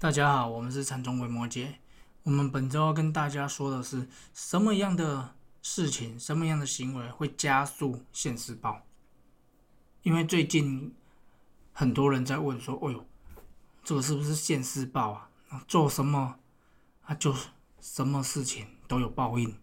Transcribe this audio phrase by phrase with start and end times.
[0.00, 1.78] 大家好，我们是禅宗鬼魔界。
[2.24, 8.82] 我们本周要跟大家说的是，什么样的事情、什么样的行为会加速现世报？
[10.02, 10.94] 因为最近
[11.72, 13.06] 很多人在问说：“哎呦，
[13.82, 15.12] 这个是不是现世报
[15.48, 15.64] 啊？
[15.66, 16.38] 做什么
[17.04, 17.34] 啊，就
[17.80, 19.56] 什么事情都有报应，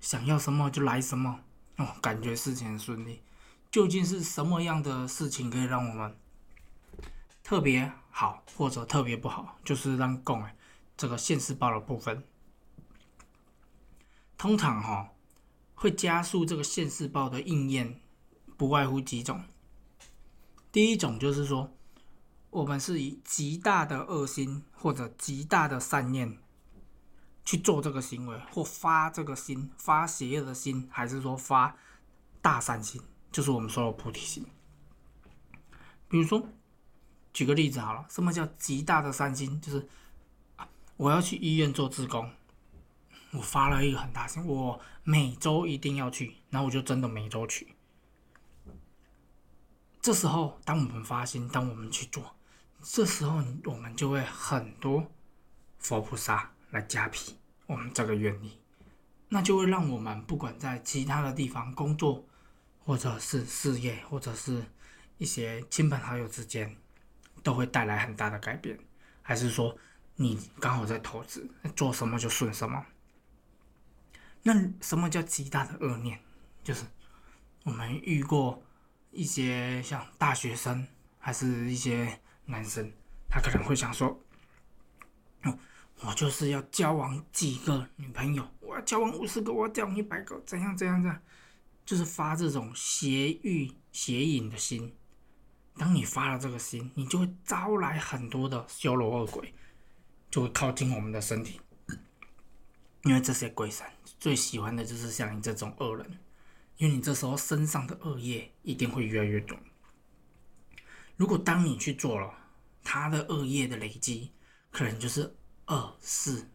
[0.00, 1.40] 想要什么就来什么
[1.76, 3.22] 哦，感觉事情很顺利。
[3.70, 6.16] 究竟是什么样的事情可以让我们
[7.42, 10.56] 特别？”好或者特别不好，就是让供哎，
[10.96, 12.22] 这个现世报的部分，
[14.36, 15.12] 通常哈
[15.74, 18.00] 会加速这个现世报的应验，
[18.56, 19.44] 不外乎几种。
[20.72, 21.72] 第一种就是说，
[22.50, 26.36] 我们是以极大的恶心或者极大的善念
[27.44, 31.76] 去做这个行为，或发这个心，发邪恶的心，还是说发
[32.42, 33.00] 大善心，
[33.32, 34.44] 就是我们说的菩提心。
[36.08, 36.46] 比如说。
[37.32, 39.60] 举个例子好了，什么叫极大的善心？
[39.60, 39.88] 就是
[40.96, 42.30] 我要去医院做志工，
[43.32, 47.74] 我发了一个很大心，我每周一定要去，然后我就真的每周去。
[50.02, 52.34] 这时候，当我们发心，当我们去做，
[52.82, 55.10] 这时候我们就会很多
[55.78, 58.58] 佛菩萨来加庇我们这个愿力，
[59.28, 62.26] 那就会让我们不管在其他的地方工作，
[62.84, 64.64] 或者是事业，或者是
[65.18, 66.76] 一些亲朋好友之间。
[67.42, 68.78] 都会带来很大的改变，
[69.22, 69.76] 还是说
[70.16, 72.84] 你刚好在投资，做什么就顺什么？
[74.42, 76.18] 那什么叫极大的恶念？
[76.62, 76.84] 就是
[77.64, 78.62] 我们遇过
[79.10, 80.86] 一些像大学生，
[81.18, 82.90] 还是一些男生，
[83.28, 84.08] 他可能会想说
[85.44, 85.58] ：“哦，
[86.00, 91.22] 我就是要交往几个女朋友，我要交往五十个，我要交往一百个，怎样怎样怎样？”
[91.84, 94.94] 就是发这种邪欲邪淫的心。
[95.76, 99.54] 当你发了这个心，你就会招来很多的修罗恶鬼，
[100.30, 101.60] 就会靠近我们的身体。
[103.04, 103.86] 因为这些鬼神
[104.18, 106.18] 最喜欢的就是像你这种恶人，
[106.76, 109.58] 因为你这时候身上的恶业一定会越来越多。
[111.16, 112.34] 如果当你去做了，
[112.84, 114.32] 他的恶业的累积
[114.70, 116.46] 可能就是二四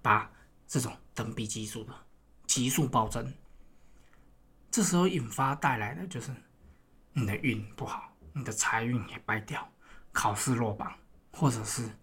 [0.00, 0.30] 八
[0.68, 1.92] 这种等比级数的
[2.46, 3.32] 急速暴增。
[4.70, 6.30] 这时候引发带来的就是
[7.12, 8.11] 你的运不好。
[8.34, 9.70] 你的财运也败掉，
[10.10, 10.98] 考试落榜，
[11.32, 11.98] 或者是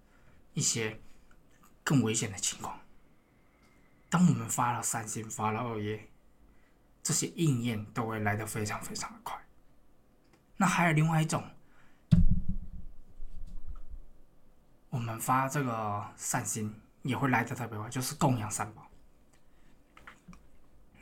[0.54, 1.02] 一些
[1.84, 2.80] 更危险的情况。
[4.10, 6.10] 当我们发了善心，发了恶业，
[7.02, 9.40] 这些应验都会来得非常非常的快。
[10.58, 11.44] 那还有另外一种，
[14.90, 18.88] 我们发这个善心也会来得特别快，就是供养三宝。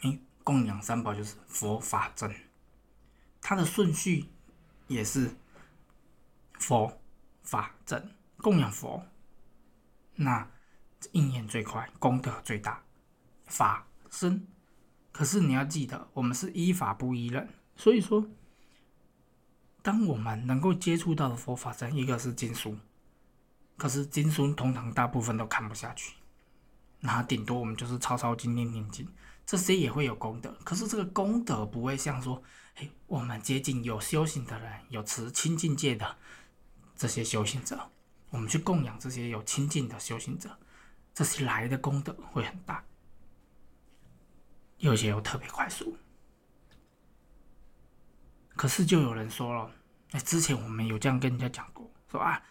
[0.04, 2.34] 诶，供养三宝就是佛法真，
[3.42, 4.30] 它的顺序。
[4.88, 5.36] 也是
[6.60, 7.02] 佛
[7.44, 9.06] 法正供养佛，
[10.16, 10.50] 那
[11.12, 12.84] 应验最快，功德最大，
[13.46, 14.48] 法身。
[15.12, 18.26] 可是你要记得，我们是依法不依人，所以说，
[19.82, 22.78] 当我们能够接触到的佛法真，一个是经书，
[23.78, 26.16] 可是经书通常大部分都看不下去，
[27.00, 29.08] 那顶多我们就是抄抄经、念念经，
[29.46, 32.42] 这些也会有功德，可是这个功德不会像说。
[33.08, 36.18] 我们接近有修行的人，有持清净戒的
[36.96, 37.90] 这些修行者，
[38.30, 40.50] 我们去供养这些有清净的修行者，
[41.14, 42.84] 这些来的功德会很大，
[44.78, 45.98] 有些又特别快速。
[48.56, 49.72] 可是就有人说了，
[50.12, 52.42] 哎，之前我们有这样跟人家讲过，说啊，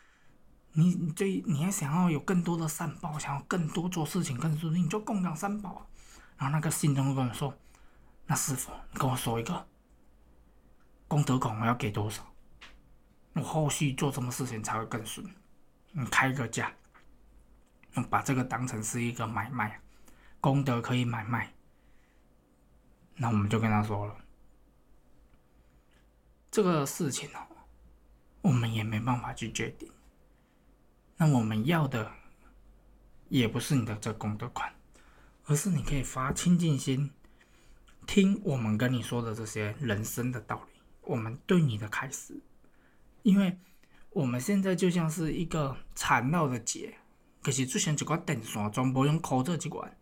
[0.73, 5.87] 你你最你还想要有更多的善报，想要更多做事情更顺利，你就供养三宝。
[6.39, 7.55] 然后那个信中跟我说，
[8.27, 9.67] 那师傅，你跟我说一个。
[11.17, 12.23] 功德款我要给多少？
[13.33, 15.27] 我后续做什么事情才会更顺？
[15.93, 16.71] 你开个价，
[18.11, 19.81] 把这个当成是一个买卖，
[20.43, 21.51] 功德可以买卖。
[23.15, 24.15] 那我们就跟他说了，
[26.51, 27.47] 这个事情哦，
[28.43, 29.91] 我们也没办法去决定。
[31.17, 32.13] 那我们要的
[33.31, 34.71] 也不是你的这功德款，
[35.47, 37.11] 而是你可以发清净心，
[38.07, 40.76] 听我们跟你说的这些人生的道理。
[41.07, 42.39] 我们对你的开始，
[43.23, 43.57] 因为
[44.11, 46.95] 我们现在就像是一个缠绕的结，
[47.43, 49.97] 可是出现一个电线，全部用箍做一关，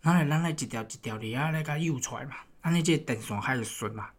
[0.00, 4.10] 然后咱来一条一条的啊来甲诱出来嘛，安尼这个电线还是顺嘛。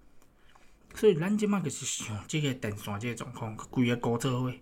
[0.95, 4.53] 所以咱即马就是想这个电线这个状况，规个箍做伙。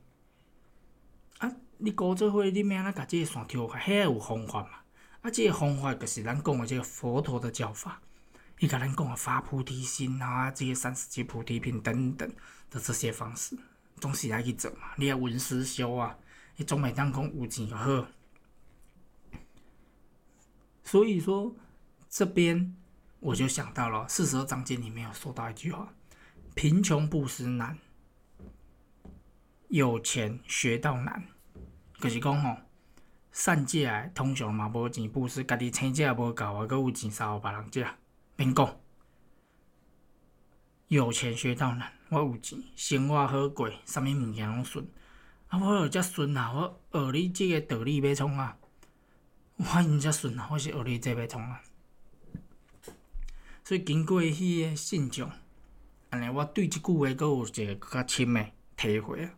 [1.37, 3.79] 啊，你箍做伙，你要安怎甲这个线抽开？
[3.79, 4.69] 遐有方法嘛？
[5.21, 8.01] 啊，这个方法就是咱讲的这个佛陀的教法。
[8.59, 12.29] 伊甲咱讲啊，发菩提心啊，这些三十七菩提品等等
[12.69, 13.57] 的这些方式，
[14.01, 14.89] 总是要去做嘛。
[14.97, 16.17] 你要闻思修啊，
[16.57, 18.05] 你总每当讲有钱就好。
[20.83, 21.55] 所以说，
[22.09, 22.75] 这边
[23.21, 25.93] 我就想到了四十二章节里面有说到一句话
[26.53, 27.77] ：“贫穷不思难，
[29.69, 31.23] 有钱学到难。”
[32.01, 32.57] 就是讲吼，
[33.31, 37.87] 善借来通常嘛无钱布施，家己生食无够啊，阁有钱撒互别人借，
[38.39, 38.79] 免讲。
[40.87, 44.87] 有钱学到难，我有钱，生活好过，啥物物件拢顺。
[45.49, 48.57] 啊，我有遮顺啊，我学你即个道理要创啊。
[49.57, 51.61] 我已经遮顺啊，我是学你这要创啊。
[53.65, 55.29] 所以经过迄个现象，
[56.09, 59.33] 安尼我对即句话阁有一个较深的体会啊。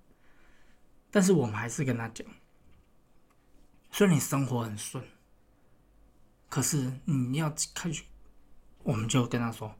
[1.09, 2.27] 但是我们还是跟他讲，
[3.91, 5.03] 虽然你生活很顺，
[6.49, 8.03] 可是你要开始，
[8.83, 9.75] 我们就跟他说。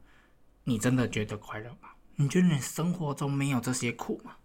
[0.64, 1.88] 你真的觉得快乐吗？
[2.14, 4.36] 你觉得你生活中没有这些苦吗？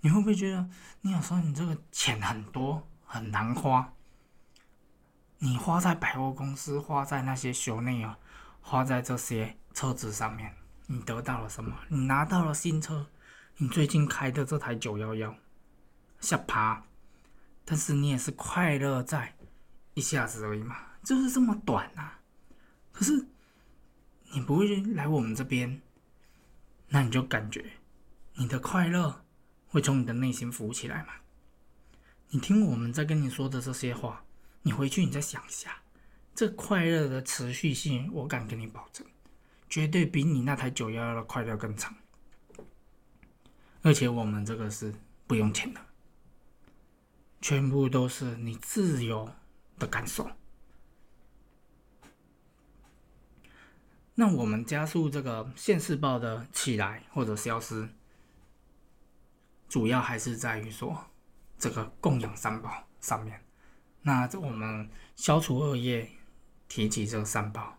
[0.00, 0.66] 你会不会觉得
[1.02, 3.92] 你有时候你这个钱很多很难花？
[5.40, 8.18] 你花在百货公司，花在那些修内啊，
[8.62, 10.54] 花在这些车子上面，
[10.86, 11.76] 你得到了什么？
[11.88, 13.08] 你拿到了新车，
[13.58, 15.34] 你最近开的这台九幺幺，
[16.18, 16.82] 下爬，
[17.66, 19.36] 但是你也是快乐在
[19.92, 22.17] 一下子而已嘛，就是这么短啊。
[22.98, 23.26] 可是。
[24.32, 25.80] 你不会来我们这边，
[26.88, 27.64] 那你就感觉
[28.34, 29.24] 你的快乐
[29.68, 31.14] 会从你的内心浮起来嘛？
[32.28, 34.22] 你听我们在跟你说的这些话，
[34.60, 35.80] 你回去你再想一下，
[36.34, 39.04] 这快乐的持续性，我敢跟你保证，
[39.70, 41.96] 绝对比你那台九幺幺的快乐更长。
[43.80, 44.94] 而且我们这个是
[45.26, 45.80] 不用钱的，
[47.40, 49.26] 全部都是你自由
[49.78, 50.30] 的感受。
[54.20, 57.88] 那我们加速这个现世报的起来或者消失，
[59.68, 61.06] 主要还是在于说
[61.56, 63.40] 这个供养三宝上面。
[64.02, 66.10] 那我们消除恶业，
[66.66, 67.78] 提起这个三宝，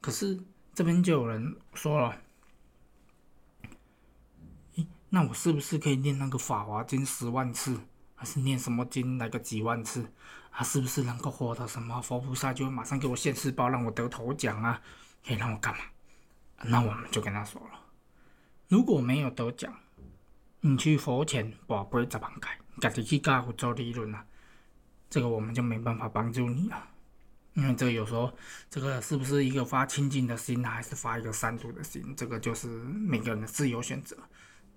[0.00, 0.42] 可是
[0.72, 2.18] 这边就有人说了，
[4.74, 7.78] 咦，那我是不是可以念那个法华经十万次，
[8.14, 10.10] 还是念什么经来个几万次？
[10.50, 14.80] 啊，是不是能够获得什么佛菩萨就会马上给我现世报，让我得头奖啊？
[15.26, 15.80] 可以让我干嘛？
[16.64, 17.80] 那我们就跟他说了，
[18.68, 19.72] 如果没有得奖，
[20.60, 24.26] 你去佛前把杯十万开，家己去教做理论啊，
[25.08, 26.88] 这个我们就没办法帮助你了。
[27.54, 28.32] 因为这个有时候，
[28.70, 34.16] 这个是不是一个发清净的心，还是发一个三毒的心，这个就是每个人的自由选择。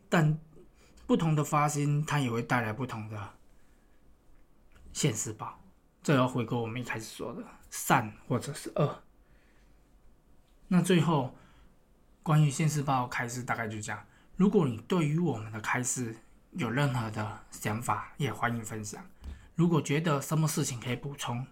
[0.10, 0.40] 但
[1.06, 3.34] 不同的发心，它也会带来不同的
[4.94, 5.60] 现实报。
[6.02, 9.04] 这要回归我们一开始说的善或者是恶。
[10.74, 11.36] 那最后，
[12.24, 14.02] 关于现世报开示大概就这样。
[14.38, 16.16] 如果你对于我们的开示
[16.52, 19.06] 有任何的想法，也欢迎分享。
[19.54, 21.46] 如果觉得什么事情可以补充，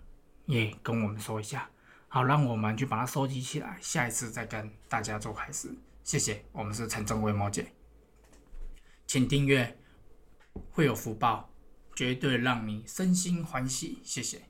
[0.46, 1.70] 也跟我们说一下，
[2.08, 5.70] 好让我们去把它收集起来，下一次再跟大家做开示。
[6.02, 7.74] 谢谢，我们是陈正威摩姐，
[9.06, 9.78] 请订阅，
[10.72, 11.50] 会有福报，
[11.94, 14.00] 绝对让你身心欢喜。
[14.02, 14.44] 谢谢。